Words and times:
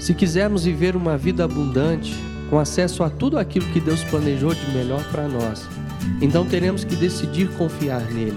Se 0.00 0.14
quisermos 0.14 0.64
viver 0.64 0.96
uma 0.96 1.18
vida 1.18 1.44
abundante, 1.44 2.14
com 2.48 2.58
acesso 2.58 3.04
a 3.04 3.10
tudo 3.10 3.38
aquilo 3.38 3.66
que 3.66 3.78
Deus 3.78 4.02
planejou 4.02 4.54
de 4.54 4.70
melhor 4.72 5.04
para 5.10 5.28
nós, 5.28 5.68
então 6.22 6.46
teremos 6.46 6.84
que 6.84 6.96
decidir 6.96 7.50
confiar 7.58 8.00
nele, 8.10 8.36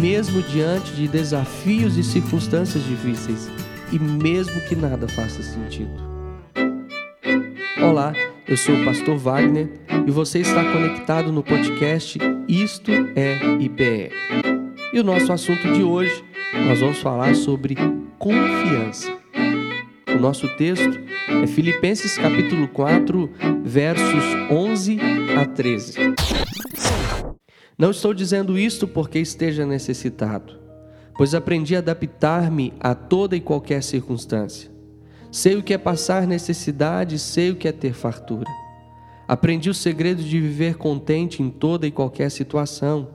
mesmo 0.00 0.42
diante 0.42 0.90
de 0.92 1.06
desafios 1.06 1.96
e 1.96 2.02
circunstâncias 2.02 2.82
difíceis, 2.82 3.48
e 3.92 3.98
mesmo 3.98 4.60
que 4.62 4.74
nada 4.74 5.06
faça 5.06 5.40
sentido. 5.40 5.92
Olá, 7.80 8.12
eu 8.48 8.56
sou 8.56 8.74
o 8.74 8.84
pastor 8.84 9.16
Wagner 9.16 9.70
e 10.04 10.10
você 10.10 10.40
está 10.40 10.64
conectado 10.64 11.30
no 11.30 11.44
podcast 11.44 12.18
Isto 12.48 12.90
é 13.14 13.38
IPE. 13.60 14.10
E 14.92 14.98
o 14.98 15.04
nosso 15.04 15.32
assunto 15.32 15.72
de 15.72 15.82
hoje, 15.84 16.24
nós 16.66 16.80
vamos 16.80 16.98
falar 16.98 17.36
sobre 17.36 17.76
confiança. 18.18 19.17
O 20.18 20.20
nosso 20.20 20.48
texto 20.56 20.98
é 21.28 21.46
Filipenses 21.46 22.18
capítulo 22.18 22.66
4, 22.66 23.30
versos 23.62 24.24
11 24.50 24.98
a 25.40 25.46
13. 25.46 25.94
Não 27.78 27.92
estou 27.92 28.12
dizendo 28.12 28.58
isto 28.58 28.88
porque 28.88 29.20
esteja 29.20 29.64
necessitado, 29.64 30.58
pois 31.16 31.36
aprendi 31.36 31.76
a 31.76 31.78
adaptar-me 31.78 32.74
a 32.80 32.96
toda 32.96 33.36
e 33.36 33.40
qualquer 33.40 33.80
circunstância. 33.80 34.68
Sei 35.30 35.54
o 35.54 35.62
que 35.62 35.72
é 35.72 35.78
passar 35.78 36.26
necessidade, 36.26 37.16
sei 37.16 37.52
o 37.52 37.56
que 37.56 37.68
é 37.68 37.72
ter 37.72 37.92
fartura. 37.92 38.50
Aprendi 39.28 39.70
o 39.70 39.74
segredo 39.74 40.20
de 40.20 40.40
viver 40.40 40.78
contente 40.78 41.44
em 41.44 41.48
toda 41.48 41.86
e 41.86 41.92
qualquer 41.92 42.32
situação, 42.32 43.08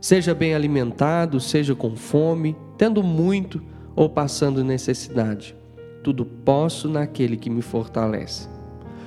seja 0.00 0.34
bem 0.34 0.54
alimentado, 0.54 1.38
seja 1.38 1.74
com 1.74 1.94
fome, 1.94 2.56
tendo 2.78 3.02
muito 3.02 3.62
ou 3.94 4.08
passando 4.08 4.64
necessidade. 4.64 5.54
Tudo 6.06 6.24
posso 6.24 6.88
naquele 6.88 7.36
que 7.36 7.50
me 7.50 7.60
fortalece. 7.60 8.48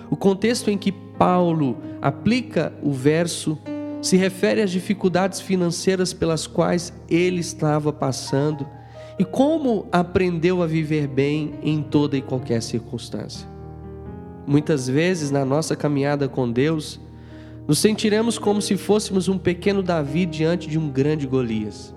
O 0.10 0.18
contexto 0.18 0.70
em 0.70 0.78
que 0.78 0.92
Paulo 0.92 1.78
aplica 2.02 2.74
o 2.84 2.92
verso 2.92 3.58
se 4.02 4.18
refere 4.18 4.62
às 4.62 4.70
dificuldades 4.70 5.40
financeiras 5.40 6.12
pelas 6.12 6.46
quais 6.46 6.92
ele 7.10 7.40
estava 7.40 7.94
passando 7.94 8.68
e 9.18 9.24
como 9.24 9.88
aprendeu 9.94 10.62
a 10.62 10.68
viver 10.68 11.08
bem 11.08 11.54
em 11.64 11.82
toda 11.82 12.18
e 12.18 12.22
qualquer 12.22 12.62
circunstância. 12.62 13.48
Muitas 14.46 14.90
vezes 14.90 15.32
na 15.32 15.46
nossa 15.46 15.78
caminhada 15.78 16.28
com 16.28 16.52
Deus, 16.52 17.00
nos 17.66 17.80
sentiremos 17.80 18.38
como 18.38 18.62
se 18.62 18.76
fôssemos 18.76 19.30
um 19.30 19.38
pequeno 19.38 19.82
Davi 19.82 20.26
diante 20.26 20.68
de 20.68 20.78
um 20.78 20.90
grande 20.90 21.26
Golias. 21.26 21.96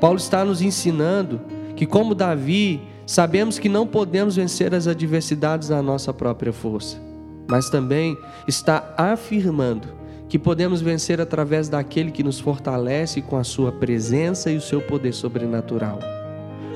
Paulo 0.00 0.18
está 0.18 0.44
nos 0.44 0.62
ensinando 0.62 1.40
que, 1.74 1.84
como 1.84 2.14
Davi, 2.14 2.94
sabemos 3.06 3.58
que 3.58 3.68
não 3.68 3.86
podemos 3.86 4.36
vencer 4.36 4.74
as 4.74 4.88
adversidades 4.88 5.68
na 5.68 5.80
nossa 5.80 6.12
própria 6.12 6.52
força, 6.52 7.00
mas 7.48 7.70
também 7.70 8.18
está 8.48 8.94
afirmando 8.98 9.88
que 10.28 10.38
podemos 10.38 10.80
vencer 10.80 11.20
através 11.20 11.68
daquele 11.68 12.10
que 12.10 12.24
nos 12.24 12.40
fortalece 12.40 13.22
com 13.22 13.36
a 13.36 13.44
sua 13.44 13.70
presença 13.70 14.50
e 14.50 14.56
o 14.56 14.60
seu 14.60 14.82
poder 14.82 15.12
sobrenatural. 15.12 16.00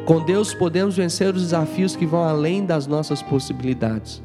Com 0.05 0.25
Deus 0.25 0.55
podemos 0.55 0.97
vencer 0.97 1.34
os 1.34 1.42
desafios 1.42 1.97
que 1.97 2.06
vão 2.06 2.22
além 2.22 2.65
das 2.65 2.87
nossas 2.87 3.20
possibilidades, 3.22 4.22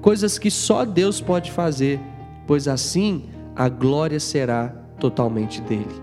coisas 0.00 0.38
que 0.38 0.50
só 0.50 0.84
Deus 0.84 1.20
pode 1.20 1.52
fazer, 1.52 2.00
pois 2.46 2.66
assim 2.66 3.26
a 3.54 3.68
glória 3.68 4.18
será 4.18 4.68
totalmente 4.98 5.60
dele. 5.60 6.00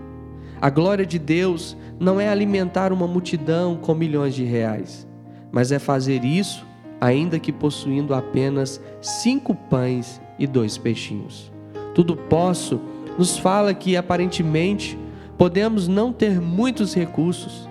A 0.60 0.70
glória 0.70 1.04
de 1.04 1.18
Deus 1.18 1.76
não 1.98 2.20
é 2.20 2.28
alimentar 2.28 2.92
uma 2.92 3.06
multidão 3.06 3.76
com 3.76 3.94
milhões 3.94 4.34
de 4.34 4.44
reais, 4.44 5.06
mas 5.52 5.72
é 5.72 5.78
fazer 5.78 6.24
isso 6.24 6.68
ainda 7.00 7.38
que 7.38 7.50
possuindo 7.50 8.14
apenas 8.14 8.80
cinco 9.00 9.54
pães 9.54 10.20
e 10.38 10.46
dois 10.46 10.76
peixinhos. 10.76 11.50
Tudo 11.94 12.14
posso 12.14 12.80
nos 13.18 13.38
fala 13.38 13.72
que 13.72 13.96
aparentemente 13.96 14.98
podemos 15.38 15.88
não 15.88 16.12
ter 16.12 16.40
muitos 16.40 16.94
recursos, 16.94 17.68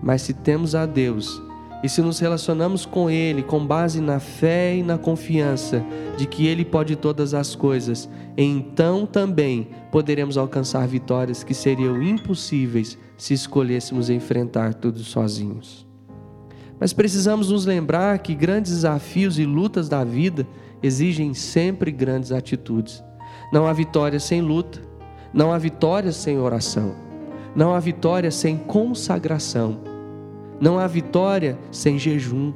mas 0.00 0.22
se 0.22 0.32
temos 0.32 0.74
a 0.74 0.86
Deus 0.86 1.42
e 1.82 1.88
se 1.88 2.00
nos 2.00 2.18
relacionamos 2.18 2.86
com 2.86 3.10
Ele 3.10 3.42
com 3.42 3.64
base 3.64 4.00
na 4.00 4.20
fé 4.20 4.76
e 4.76 4.82
na 4.82 4.96
confiança 4.96 5.84
de 6.16 6.26
que 6.26 6.46
Ele 6.46 6.64
pode 6.64 6.96
todas 6.96 7.34
as 7.34 7.54
coisas, 7.54 8.08
então 8.36 9.06
também 9.06 9.68
poderemos 9.90 10.36
alcançar 10.36 10.86
vitórias 10.86 11.42
que 11.42 11.54
seriam 11.54 12.00
impossíveis 12.02 12.96
se 13.16 13.34
escolhêssemos 13.34 14.10
enfrentar 14.10 14.74
tudo 14.74 15.00
sozinhos. 15.00 15.87
Mas 16.80 16.92
precisamos 16.92 17.50
nos 17.50 17.66
lembrar 17.66 18.18
que 18.18 18.34
grandes 18.34 18.72
desafios 18.72 19.38
e 19.38 19.44
lutas 19.44 19.88
da 19.88 20.04
vida 20.04 20.46
exigem 20.82 21.34
sempre 21.34 21.90
grandes 21.90 22.32
atitudes. 22.32 23.02
Não 23.52 23.66
há 23.66 23.72
vitória 23.72 24.20
sem 24.20 24.40
luta, 24.40 24.80
não 25.32 25.52
há 25.52 25.58
vitória 25.58 26.12
sem 26.12 26.38
oração, 26.38 26.94
não 27.54 27.74
há 27.74 27.80
vitória 27.80 28.30
sem 28.30 28.56
consagração 28.56 29.88
não 30.60 30.78
há 30.78 30.86
vitória 30.86 31.58
sem 31.70 31.98
jejum, 31.98 32.52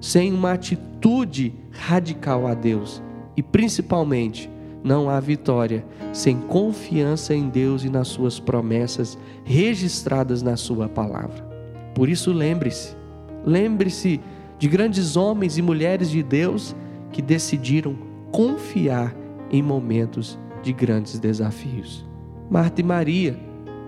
sem 0.00 0.32
uma 0.32 0.52
atitude 0.52 1.54
radical 1.70 2.46
a 2.46 2.54
Deus. 2.54 3.02
E 3.36 3.42
principalmente, 3.42 4.50
não 4.82 5.08
há 5.08 5.20
vitória 5.20 5.84
sem 6.12 6.36
confiança 6.36 7.34
em 7.34 7.48
Deus 7.48 7.84
e 7.84 7.90
nas 7.90 8.08
suas 8.08 8.40
promessas 8.40 9.16
registradas 9.44 10.42
na 10.42 10.56
Sua 10.56 10.88
palavra. 10.88 11.48
Por 11.94 12.08
isso, 12.08 12.32
lembre-se, 12.32 12.96
lembre-se 13.44 14.20
de 14.58 14.68
grandes 14.68 15.16
homens 15.16 15.56
e 15.56 15.62
mulheres 15.62 16.10
de 16.10 16.22
Deus 16.22 16.74
que 17.12 17.22
decidiram 17.22 17.96
confiar 18.30 19.14
em 19.50 19.62
momentos 19.62 20.38
de 20.62 20.72
grandes 20.72 21.18
desafios. 21.18 22.06
Marta 22.50 22.80
e 22.80 22.84
Maria, 22.84 23.38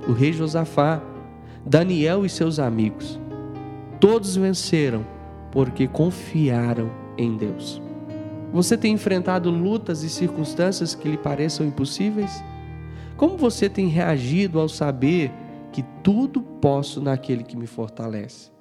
o 0.08 0.12
rei 0.12 0.32
Josafá, 0.32 1.02
Daniel 1.64 2.24
e 2.24 2.28
seus 2.28 2.58
amigos. 2.58 3.20
Todos 4.00 4.36
venceram 4.36 5.04
porque 5.50 5.86
confiaram 5.86 6.90
em 7.16 7.36
Deus. 7.36 7.80
Você 8.52 8.76
tem 8.76 8.94
enfrentado 8.94 9.50
lutas 9.50 10.02
e 10.02 10.10
circunstâncias 10.10 10.94
que 10.94 11.08
lhe 11.08 11.16
pareçam 11.16 11.66
impossíveis? 11.66 12.42
Como 13.16 13.36
você 13.36 13.68
tem 13.68 13.88
reagido 13.88 14.58
ao 14.58 14.68
saber 14.68 15.30
que 15.70 15.82
tudo 16.02 16.42
posso 16.42 17.00
naquele 17.00 17.44
que 17.44 17.56
me 17.56 17.66
fortalece? 17.66 18.51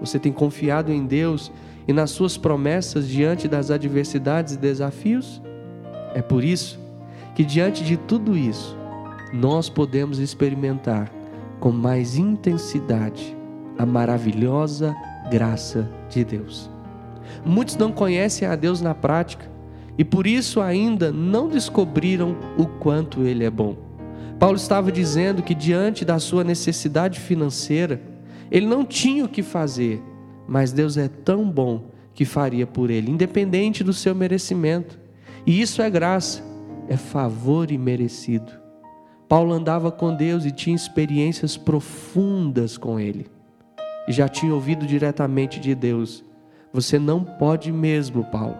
Você 0.00 0.18
tem 0.18 0.32
confiado 0.32 0.92
em 0.92 1.06
Deus 1.06 1.50
e 1.86 1.92
nas 1.92 2.10
suas 2.10 2.36
promessas 2.36 3.08
diante 3.08 3.48
das 3.48 3.70
adversidades 3.70 4.54
e 4.54 4.58
desafios? 4.58 5.42
É 6.14 6.22
por 6.22 6.44
isso 6.44 6.78
que, 7.34 7.44
diante 7.44 7.84
de 7.84 7.96
tudo 7.96 8.36
isso, 8.36 8.76
nós 9.32 9.68
podemos 9.68 10.18
experimentar 10.18 11.10
com 11.60 11.70
mais 11.70 12.16
intensidade 12.16 13.36
a 13.78 13.84
maravilhosa 13.84 14.94
graça 15.30 15.90
de 16.08 16.24
Deus. 16.24 16.70
Muitos 17.44 17.76
não 17.76 17.92
conhecem 17.92 18.46
a 18.46 18.56
Deus 18.56 18.80
na 18.80 18.94
prática 18.94 19.50
e 19.98 20.04
por 20.04 20.26
isso 20.26 20.60
ainda 20.60 21.10
não 21.10 21.48
descobriram 21.48 22.36
o 22.56 22.66
quanto 22.66 23.22
Ele 23.22 23.44
é 23.44 23.50
bom. 23.50 23.76
Paulo 24.38 24.56
estava 24.56 24.92
dizendo 24.92 25.42
que 25.42 25.54
diante 25.54 26.04
da 26.04 26.18
sua 26.18 26.44
necessidade 26.44 27.18
financeira, 27.18 28.00
ele 28.50 28.66
não 28.66 28.84
tinha 28.84 29.24
o 29.24 29.28
que 29.28 29.42
fazer, 29.42 30.02
mas 30.46 30.72
Deus 30.72 30.96
é 30.96 31.08
tão 31.08 31.50
bom 31.50 31.90
que 32.14 32.24
faria 32.24 32.66
por 32.66 32.90
ele, 32.90 33.10
independente 33.10 33.84
do 33.84 33.92
seu 33.92 34.14
merecimento. 34.14 34.98
E 35.46 35.60
isso 35.60 35.82
é 35.82 35.90
graça, 35.90 36.42
é 36.88 36.96
favor 36.96 37.70
imerecido. 37.70 38.52
Paulo 39.28 39.52
andava 39.52 39.90
com 39.90 40.14
Deus 40.14 40.44
e 40.44 40.52
tinha 40.52 40.76
experiências 40.76 41.56
profundas 41.56 42.78
com 42.78 42.98
Ele 42.98 43.26
e 44.06 44.12
já 44.12 44.28
tinha 44.28 44.54
ouvido 44.54 44.86
diretamente 44.86 45.58
de 45.58 45.74
Deus: 45.74 46.24
Você 46.72 46.98
não 46.98 47.24
pode 47.24 47.72
mesmo, 47.72 48.24
Paulo, 48.24 48.56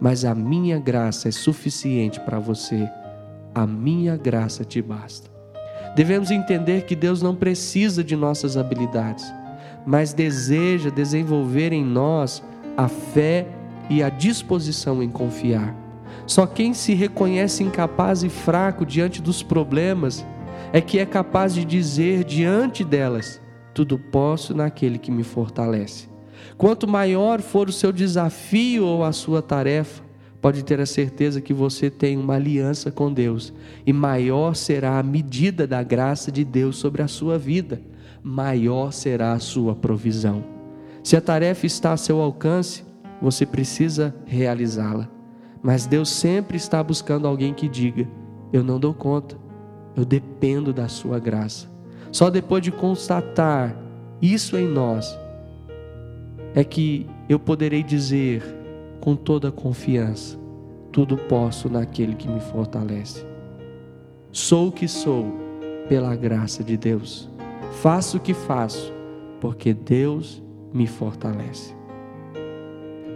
mas 0.00 0.24
a 0.24 0.34
minha 0.34 0.78
graça 0.78 1.28
é 1.28 1.32
suficiente 1.32 2.20
para 2.20 2.38
você. 2.38 2.88
A 3.54 3.66
minha 3.66 4.16
graça 4.16 4.64
te 4.64 4.80
basta. 4.80 5.30
Devemos 5.94 6.30
entender 6.30 6.86
que 6.86 6.96
Deus 6.96 7.20
não 7.20 7.34
precisa 7.34 8.02
de 8.02 8.16
nossas 8.16 8.56
habilidades, 8.56 9.32
mas 9.84 10.12
deseja 10.12 10.90
desenvolver 10.90 11.72
em 11.72 11.84
nós 11.84 12.42
a 12.76 12.88
fé 12.88 13.46
e 13.90 14.02
a 14.02 14.08
disposição 14.08 15.02
em 15.02 15.10
confiar. 15.10 15.76
Só 16.26 16.46
quem 16.46 16.72
se 16.72 16.94
reconhece 16.94 17.62
incapaz 17.62 18.22
e 18.22 18.28
fraco 18.28 18.86
diante 18.86 19.20
dos 19.20 19.42
problemas 19.42 20.24
é 20.72 20.80
que 20.80 20.98
é 20.98 21.04
capaz 21.04 21.54
de 21.54 21.64
dizer 21.64 22.24
diante 22.24 22.84
delas: 22.84 23.40
tudo 23.74 23.98
posso 23.98 24.54
naquele 24.54 24.98
que 24.98 25.10
me 25.10 25.22
fortalece. 25.22 26.08
Quanto 26.56 26.88
maior 26.88 27.40
for 27.40 27.68
o 27.68 27.72
seu 27.72 27.92
desafio 27.92 28.84
ou 28.84 29.04
a 29.04 29.12
sua 29.12 29.42
tarefa, 29.42 30.02
pode 30.42 30.64
ter 30.64 30.80
a 30.80 30.86
certeza 30.86 31.40
que 31.40 31.54
você 31.54 31.88
tem 31.88 32.18
uma 32.18 32.34
aliança 32.34 32.90
com 32.90 33.12
Deus 33.12 33.54
e 33.86 33.92
maior 33.92 34.56
será 34.56 34.98
a 34.98 35.02
medida 35.02 35.68
da 35.68 35.84
graça 35.84 36.32
de 36.32 36.44
Deus 36.44 36.76
sobre 36.76 37.00
a 37.00 37.06
sua 37.06 37.38
vida, 37.38 37.80
maior 38.24 38.92
será 38.92 39.34
a 39.34 39.38
sua 39.38 39.76
provisão. 39.76 40.44
Se 41.02 41.16
a 41.16 41.20
tarefa 41.20 41.64
está 41.64 41.92
a 41.92 41.96
seu 41.96 42.20
alcance, 42.20 42.84
você 43.20 43.46
precisa 43.46 44.12
realizá-la. 44.26 45.08
Mas 45.62 45.86
Deus 45.86 46.10
sempre 46.10 46.56
está 46.56 46.82
buscando 46.82 47.28
alguém 47.28 47.54
que 47.54 47.68
diga: 47.68 48.08
Eu 48.52 48.64
não 48.64 48.80
dou 48.80 48.92
conta, 48.92 49.36
eu 49.96 50.04
dependo 50.04 50.72
da 50.72 50.88
Sua 50.88 51.20
graça. 51.20 51.70
Só 52.10 52.30
depois 52.30 52.62
de 52.62 52.72
constatar 52.72 53.76
isso 54.20 54.56
em 54.56 54.66
nós, 54.66 55.16
é 56.52 56.64
que 56.64 57.06
eu 57.28 57.38
poderei 57.38 57.82
dizer 57.82 58.61
com 59.02 59.16
toda 59.16 59.50
confiança: 59.50 60.38
Tudo 60.90 61.16
posso 61.16 61.68
naquele 61.68 62.14
que 62.14 62.28
me 62.28 62.40
fortalece. 62.40 63.26
Sou 64.30 64.68
o 64.68 64.72
que 64.72 64.88
sou 64.88 65.26
pela 65.88 66.14
graça 66.14 66.64
de 66.64 66.76
Deus. 66.76 67.28
Faço 67.82 68.16
o 68.16 68.20
que 68.20 68.32
faço 68.32 68.92
porque 69.40 69.74
Deus 69.74 70.40
me 70.72 70.86
fortalece. 70.86 71.74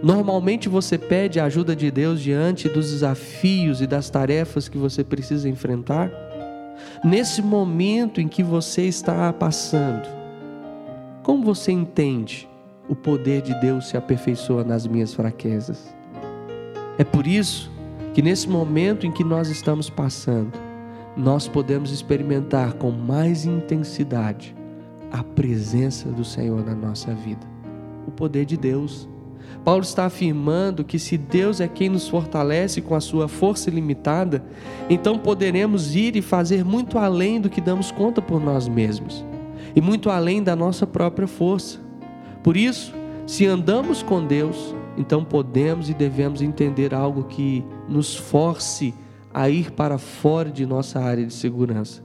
Normalmente 0.03 0.69
você 0.69 0.97
pede 0.97 1.39
a 1.39 1.45
ajuda 1.45 1.75
de 1.75 1.89
Deus 1.89 2.21
diante 2.21 2.69
dos 2.69 2.91
desafios 2.91 3.81
e 3.81 3.87
das 3.87 4.09
tarefas 4.09 4.67
que 4.67 4.77
você 4.77 5.03
precisa 5.03 5.49
enfrentar? 5.49 6.11
Nesse 7.03 7.41
momento 7.41 8.21
em 8.21 8.27
que 8.27 8.43
você 8.43 8.83
está 8.83 9.31
passando, 9.33 10.07
como 11.23 11.43
você 11.43 11.71
entende 11.71 12.47
o 12.87 12.95
poder 12.95 13.41
de 13.41 13.53
Deus 13.59 13.89
se 13.89 13.97
aperfeiçoa 13.97 14.63
nas 14.63 14.87
minhas 14.87 15.13
fraquezas? 15.13 15.95
É 16.97 17.03
por 17.03 17.27
isso 17.27 17.71
que 18.13 18.21
nesse 18.21 18.49
momento 18.49 19.05
em 19.05 19.11
que 19.11 19.23
nós 19.23 19.49
estamos 19.49 19.89
passando, 19.89 20.57
nós 21.15 21.47
podemos 21.47 21.91
experimentar 21.91 22.73
com 22.73 22.91
mais 22.91 23.45
intensidade 23.45 24.55
a 25.11 25.23
presença 25.23 26.09
do 26.09 26.23
Senhor 26.23 26.65
na 26.65 26.75
nossa 26.75 27.13
vida, 27.13 27.45
o 28.07 28.11
poder 28.11 28.45
de 28.45 28.57
Deus 28.57 29.07
Paulo 29.63 29.83
está 29.83 30.05
afirmando 30.05 30.83
que 30.83 30.97
se 30.97 31.17
Deus 31.17 31.59
é 31.59 31.67
quem 31.67 31.89
nos 31.89 32.07
fortalece 32.07 32.81
com 32.81 32.95
a 32.95 33.01
sua 33.01 33.27
força 33.27 33.69
ilimitada, 33.69 34.43
então 34.89 35.17
poderemos 35.17 35.95
ir 35.95 36.15
e 36.15 36.21
fazer 36.21 36.63
muito 36.63 36.97
além 36.97 37.41
do 37.41 37.49
que 37.49 37.59
damos 37.59 37.91
conta 37.91 38.21
por 38.21 38.41
nós 38.41 38.67
mesmos 38.67 39.25
e 39.75 39.81
muito 39.81 40.09
além 40.09 40.41
da 40.41 40.55
nossa 40.55 40.87
própria 40.87 41.27
força. 41.27 41.79
Por 42.47 42.55
isso, 42.55 42.93
se 43.25 43.45
andamos 43.45 44.01
com 44.01 44.25
Deus, 44.25 44.73
então 44.97 45.21
podemos 45.21 45.89
e 45.89 45.93
devemos 45.93 46.41
entender 46.41 46.93
algo 46.93 47.25
que 47.25 47.61
nos 47.89 48.15
force 48.15 48.93
a 49.33 49.49
ir 49.49 49.71
para 49.71 49.97
fora 49.97 50.49
de 50.49 50.65
nossa 50.65 50.97
área 51.01 51.25
de 51.25 51.33
segurança. 51.33 52.01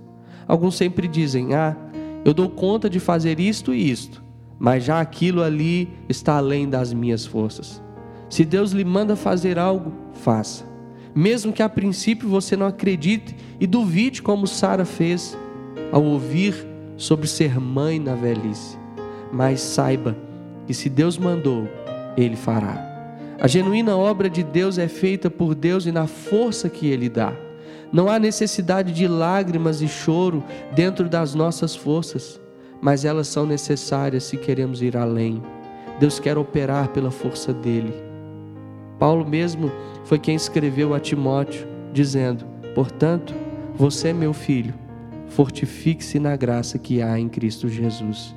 Alguns 0.48 0.74
sempre 0.74 1.06
dizem: 1.06 1.54
Ah, 1.54 1.76
eu 2.24 2.34
dou 2.34 2.50
conta 2.50 2.90
de 2.90 2.98
fazer 2.98 3.38
isto 3.38 3.72
e 3.72 3.88
isto 3.88 4.20
mas 4.58 4.84
já 4.84 5.00
aquilo 5.00 5.42
ali 5.42 5.88
está 6.08 6.36
além 6.36 6.68
das 6.70 6.92
minhas 6.92 7.26
forças. 7.26 7.82
Se 8.30 8.44
Deus 8.44 8.70
lhe 8.70 8.84
manda 8.84 9.16
fazer 9.16 9.58
algo, 9.58 9.92
faça. 10.12 10.64
Mesmo 11.12 11.52
que 11.52 11.64
a 11.64 11.68
princípio 11.68 12.28
você 12.28 12.56
não 12.56 12.66
acredite 12.66 13.34
e 13.58 13.66
duvide 13.66 14.22
como 14.22 14.46
Sara 14.46 14.84
fez 14.84 15.36
ao 15.90 16.04
ouvir 16.04 16.54
sobre 16.96 17.26
ser 17.26 17.58
mãe 17.58 17.98
na 17.98 18.14
velhice. 18.14 18.78
Mas 19.32 19.60
saiba 19.60 20.16
que 20.66 20.74
se 20.74 20.88
Deus 20.88 21.18
mandou, 21.18 21.68
ele 22.16 22.36
fará. 22.36 22.90
A 23.40 23.46
genuína 23.46 23.96
obra 23.96 24.30
de 24.30 24.42
Deus 24.42 24.78
é 24.78 24.88
feita 24.88 25.30
por 25.30 25.54
Deus 25.54 25.86
e 25.86 25.92
na 25.92 26.06
força 26.06 26.68
que 26.68 26.86
ele 26.86 27.08
dá. 27.08 27.32
Não 27.92 28.08
há 28.08 28.18
necessidade 28.18 28.92
de 28.92 29.06
lágrimas 29.06 29.82
e 29.82 29.88
choro 29.88 30.42
dentro 30.74 31.08
das 31.08 31.34
nossas 31.34 31.74
forças 31.74 32.40
mas 32.82 33.04
elas 33.04 33.28
são 33.28 33.46
necessárias 33.46 34.24
se 34.24 34.36
queremos 34.36 34.82
ir 34.82 34.96
além. 34.96 35.40
Deus 36.00 36.18
quer 36.18 36.36
operar 36.36 36.88
pela 36.88 37.12
força 37.12 37.54
dele. 37.54 37.94
Paulo 38.98 39.24
mesmo 39.24 39.70
foi 40.04 40.18
quem 40.18 40.34
escreveu 40.34 40.92
a 40.92 40.98
Timóteo, 40.98 41.64
dizendo: 41.92 42.44
Portanto, 42.74 43.32
você, 43.76 44.12
meu 44.12 44.32
filho, 44.32 44.74
fortifique-se 45.28 46.18
na 46.18 46.34
graça 46.34 46.76
que 46.76 47.00
há 47.00 47.16
em 47.16 47.28
Cristo 47.28 47.68
Jesus. 47.68 48.34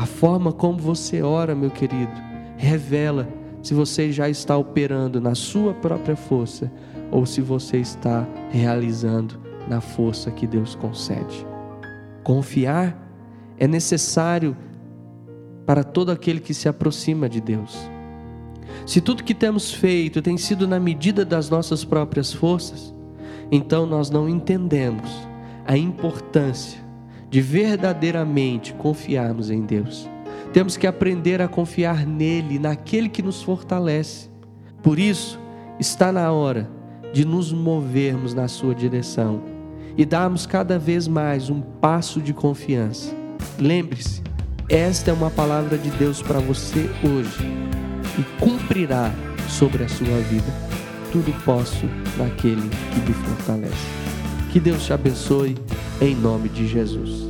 A 0.00 0.06
forma 0.06 0.50
como 0.50 0.78
você 0.78 1.20
ora, 1.20 1.54
meu 1.54 1.70
querido, 1.70 2.10
revela 2.56 3.28
se 3.62 3.74
você 3.74 4.10
já 4.10 4.30
está 4.30 4.56
operando 4.56 5.20
na 5.20 5.34
sua 5.34 5.74
própria 5.74 6.16
força 6.16 6.72
ou 7.10 7.26
se 7.26 7.42
você 7.42 7.76
está 7.76 8.26
realizando 8.48 9.38
na 9.68 9.82
força 9.82 10.30
que 10.30 10.46
Deus 10.46 10.74
concede. 10.74 11.46
Confiar 12.24 12.98
é 13.58 13.68
necessário 13.68 14.56
para 15.66 15.84
todo 15.84 16.10
aquele 16.10 16.40
que 16.40 16.54
se 16.54 16.66
aproxima 16.66 17.28
de 17.28 17.42
Deus. 17.42 17.78
Se 18.86 19.02
tudo 19.02 19.22
que 19.22 19.34
temos 19.34 19.70
feito 19.70 20.22
tem 20.22 20.38
sido 20.38 20.66
na 20.66 20.80
medida 20.80 21.26
das 21.26 21.50
nossas 21.50 21.84
próprias 21.84 22.32
forças, 22.32 22.94
então 23.52 23.84
nós 23.84 24.08
não 24.08 24.30
entendemos 24.30 25.10
a 25.66 25.76
importância 25.76 26.88
de 27.30 27.40
verdadeiramente 27.40 28.74
confiarmos 28.74 29.50
em 29.50 29.62
Deus. 29.62 30.08
Temos 30.52 30.76
que 30.76 30.86
aprender 30.86 31.40
a 31.40 31.48
confiar 31.48 32.04
nele, 32.04 32.58
naquele 32.58 33.08
que 33.08 33.22
nos 33.22 33.42
fortalece. 33.42 34.28
Por 34.82 34.98
isso, 34.98 35.38
está 35.78 36.10
na 36.10 36.30
hora 36.32 36.68
de 37.12 37.24
nos 37.24 37.52
movermos 37.52 38.34
na 38.34 38.48
sua 38.48 38.74
direção 38.74 39.42
e 39.96 40.04
darmos 40.04 40.44
cada 40.44 40.78
vez 40.78 41.06
mais 41.06 41.48
um 41.48 41.60
passo 41.60 42.20
de 42.20 42.34
confiança 42.34 43.20
Lembre-se, 43.58 44.22
esta 44.68 45.10
é 45.10 45.14
uma 45.14 45.30
palavra 45.30 45.76
de 45.76 45.90
Deus 45.90 46.22
para 46.22 46.40
você 46.40 46.88
hoje 47.04 47.44
e 48.18 48.22
cumprirá 48.40 49.12
sobre 49.48 49.84
a 49.84 49.88
sua 49.88 50.18
vida. 50.30 50.50
Tudo 51.12 51.30
posso 51.44 51.86
naquele 52.16 52.70
que 52.92 53.00
me 53.00 53.12
fortalece. 53.12 53.86
Que 54.50 54.58
Deus 54.58 54.84
te 54.84 54.92
abençoe 54.92 55.56
em 56.00 56.14
nome 56.14 56.48
de 56.48 56.66
Jesus. 56.66 57.29